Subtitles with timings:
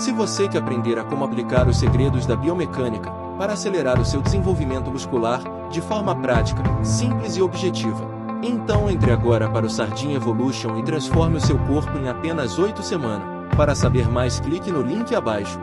[0.00, 4.22] Se você quer aprender a como aplicar os segredos da biomecânica para acelerar o seu
[4.22, 8.08] desenvolvimento muscular de forma prática, simples e objetiva,
[8.42, 12.82] então entre agora para o Sardinha Evolution e transforme o seu corpo em apenas 8
[12.82, 13.28] semanas.
[13.54, 15.60] Para saber mais, clique no link abaixo.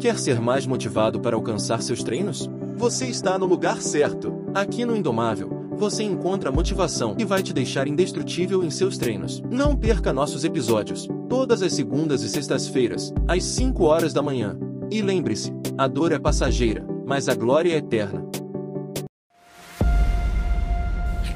[0.00, 2.50] Quer ser mais motivado para alcançar seus treinos?
[2.76, 4.34] Você está no lugar certo.
[4.52, 9.40] Aqui no Indomável, você encontra a motivação que vai te deixar indestrutível em seus treinos.
[9.48, 14.56] Não perca nossos episódios, todas as segundas e sextas-feiras, às 5 horas da manhã.
[14.90, 18.24] E lembre-se, a dor é passageira, mas a glória é eterna.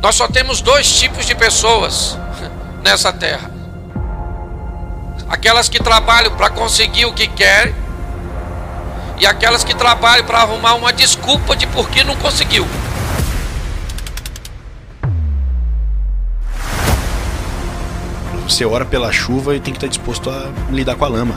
[0.02, 2.16] Nós só temos dois tipos de pessoas
[2.82, 3.50] nessa terra:
[5.28, 7.74] aquelas que trabalham para conseguir o que querem
[9.18, 12.66] e aquelas que trabalham para arrumar uma desculpa de por que não conseguiu.
[18.50, 21.36] Você ora pela chuva e tem que estar disposto a lidar com a lama.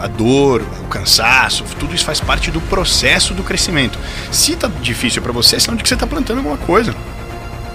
[0.00, 3.98] A dor, o cansaço, tudo isso faz parte do processo do crescimento.
[4.30, 6.94] Se tá difícil para você, é sinal de que você está plantando alguma coisa.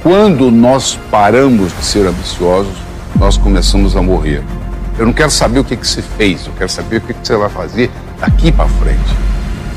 [0.02, 2.74] Quando nós paramos de ser ambiciosos,
[3.20, 4.42] nós começamos a morrer.
[4.98, 7.28] Eu não quero saber o que, que você fez, eu quero saber o que, que
[7.28, 7.92] você vai fazer
[8.22, 9.16] daqui para frente.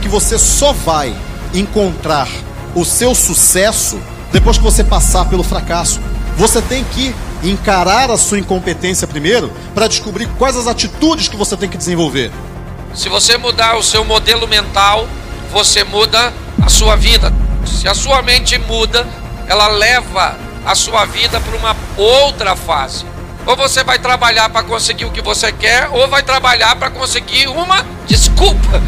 [0.03, 1.13] Que você só vai
[1.53, 2.29] encontrar
[2.77, 3.99] o seu sucesso
[4.31, 6.01] depois que você passar pelo fracasso.
[6.37, 7.13] Você tem que
[7.51, 12.31] encarar a sua incompetência primeiro para descobrir quais as atitudes que você tem que desenvolver.
[12.95, 15.09] Se você mudar o seu modelo mental,
[15.51, 17.33] você muda a sua vida.
[17.67, 19.07] Se a sua mente muda,
[19.49, 23.05] ela leva a sua vida para uma outra fase.
[23.47, 27.47] Ou você vai trabalhar para conseguir o que você quer, ou vai trabalhar para conseguir
[27.49, 28.83] uma desculpa.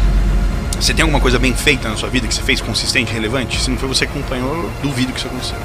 [0.79, 3.61] Você tem alguma coisa bem feita na sua vida que você fez consistente, relevante?
[3.61, 5.57] Se não foi você que acompanhou, eu duvido que isso aconteceu.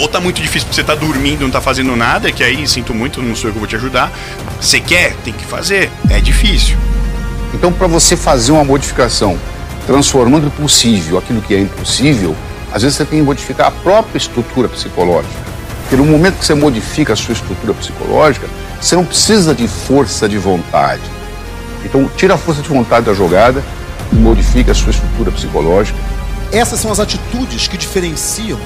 [0.00, 2.94] Ou tá muito difícil porque você tá dormindo, não tá fazendo nada, que aí sinto
[2.94, 4.10] muito, não sou eu que vou te ajudar.
[4.58, 5.90] Você quer, tem que fazer.
[6.08, 6.78] É difícil.
[7.52, 9.38] Então, para você fazer uma modificação,
[9.86, 12.34] transformando possível aquilo que é impossível,
[12.72, 15.34] às vezes você tem que modificar a própria estrutura psicológica.
[15.82, 18.48] Porque no momento que você modifica a sua estrutura psicológica,
[18.80, 21.02] você não precisa de força de vontade.
[21.84, 23.62] Então, tira a força de vontade da jogada
[24.10, 25.98] e modifica a sua estrutura psicológica.
[26.50, 28.58] Essas são as atitudes que diferenciam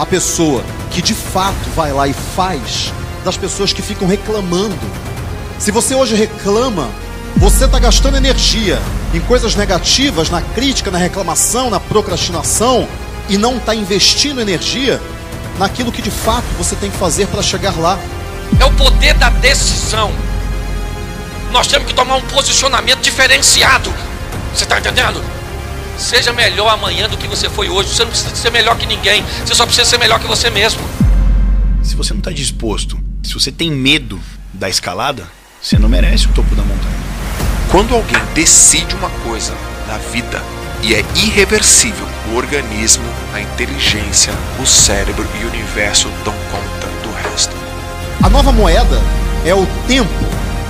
[0.00, 2.90] a pessoa que de fato vai lá e faz
[3.22, 4.78] das pessoas que ficam reclamando.
[5.58, 6.88] Se você hoje reclama,
[7.36, 8.80] você está gastando energia
[9.12, 12.88] em coisas negativas, na crítica, na reclamação, na procrastinação
[13.28, 14.98] e não está investindo energia
[15.58, 17.98] naquilo que de fato você tem que fazer para chegar lá.
[18.58, 20.10] É o poder da decisão.
[21.52, 23.92] Nós temos que tomar um posicionamento diferenciado.
[24.54, 25.22] Você está entendendo?
[26.00, 27.90] Seja melhor amanhã do que você foi hoje.
[27.90, 29.22] Você não precisa ser melhor que ninguém.
[29.44, 30.80] Você só precisa ser melhor que você mesmo.
[31.82, 34.18] Se você não está disposto, se você tem medo
[34.52, 35.28] da escalada,
[35.60, 36.96] você não merece o topo da montanha.
[37.70, 39.54] Quando alguém decide uma coisa
[39.86, 40.42] na vida
[40.82, 47.28] e é irreversível, o organismo, a inteligência, o cérebro e o universo dão conta do
[47.28, 47.54] resto.
[48.22, 49.00] A nova moeda
[49.44, 50.10] é o tempo.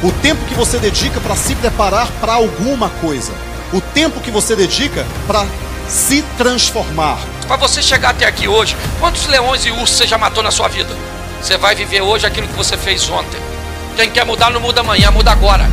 [0.03, 3.33] O tempo que você dedica para se preparar para alguma coisa.
[3.73, 5.47] O tempo que você dedica para
[5.89, 7.19] se transformar.
[7.47, 10.67] Para você chegar até aqui hoje, quantos leões e ursos você já matou na sua
[10.67, 10.93] vida?
[11.41, 13.41] Você vai viver hoje aquilo que você fez ontem.
[13.97, 15.71] Quem quer mudar não muda amanhã, muda agora.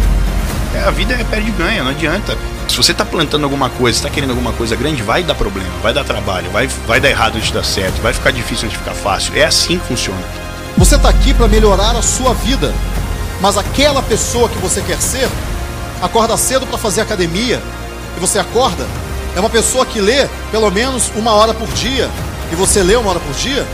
[0.75, 2.38] É, a vida é perde ganha, não adianta.
[2.68, 5.94] Se você está plantando alguma coisa, está querendo alguma coisa grande, vai dar problema, vai
[5.94, 8.84] dar trabalho, vai, vai dar errado antes de dar certo, vai ficar difícil antes de
[8.84, 9.35] ficar fácil.
[9.35, 10.22] É assim que funciona.
[10.78, 12.72] Você está aqui para melhorar a sua vida,
[13.41, 15.28] mas aquela pessoa que você quer ser
[16.02, 17.59] acorda cedo para fazer academia
[18.17, 18.85] e você acorda
[19.35, 22.09] é uma pessoa que lê pelo menos uma hora por dia
[22.51, 23.66] e você lê uma hora por dia.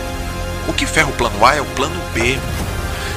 [0.67, 2.37] O que ferra o plano A é o plano B.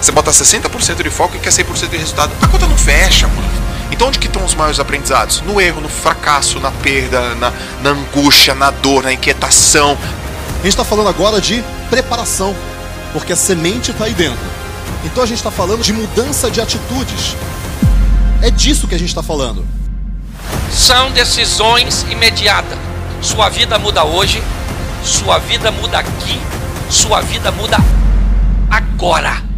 [0.01, 2.33] Você bota 60% de foco e quer 100% de resultado.
[2.41, 3.49] A conta não fecha, mano.
[3.91, 5.41] Então onde que estão os maiores aprendizados?
[5.41, 9.99] No erro, no fracasso, na perda, na, na angústia, na dor, na inquietação.
[10.53, 12.55] A gente está falando agora de preparação,
[13.13, 14.39] porque a semente está aí dentro.
[15.05, 17.37] Então a gente está falando de mudança de atitudes.
[18.41, 19.65] É disso que a gente está falando.
[20.73, 22.79] São decisões imediatas.
[23.21, 24.43] Sua vida muda hoje,
[25.03, 26.41] sua vida muda aqui,
[26.91, 27.79] sua vida muda
[28.71, 29.56] agora.